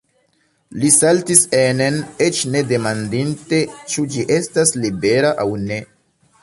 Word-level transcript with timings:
Li 0.83 0.89
saltis 0.95 1.43
enen, 1.57 1.99
eĉ 2.29 2.41
ne 2.55 2.63
demandinte, 2.73 3.61
ĉu 3.93 4.09
ĝi 4.15 4.27
estas 4.41 4.77
libera 4.85 5.37
aŭ 5.45 5.49
ne. 5.71 5.81